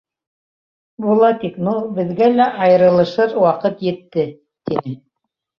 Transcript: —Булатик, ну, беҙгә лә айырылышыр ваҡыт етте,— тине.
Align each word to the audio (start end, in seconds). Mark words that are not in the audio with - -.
—Булатик, 1.05 1.59
ну, 1.67 1.75
беҙгә 1.99 2.29
лә 2.39 2.47
айырылышыр 2.69 3.37
ваҡыт 3.45 3.87
етте,— 3.91 4.29
тине. 4.71 4.99